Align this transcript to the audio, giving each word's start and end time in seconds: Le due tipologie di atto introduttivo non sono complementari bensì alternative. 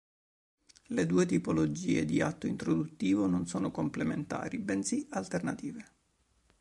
Le 0.87 1.05
due 1.05 1.27
tipologie 1.27 2.05
di 2.05 2.21
atto 2.23 2.47
introduttivo 2.47 3.27
non 3.27 3.45
sono 3.45 3.69
complementari 3.69 4.57
bensì 4.57 5.05
alternative. 5.11 5.91